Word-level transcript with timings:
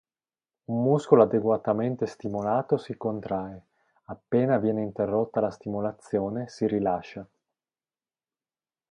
Un 0.63 0.81
muscolo 0.81 1.21
adeguatamente 1.21 2.07
stimolato 2.07 2.75
si 2.77 2.97
contrae, 2.97 3.67
appena 4.05 4.57
viene 4.57 4.81
interrotta 4.81 5.41
la 5.41 5.51
stimolazione 5.51 6.47
si 6.47 6.65
rilascia. 6.65 7.27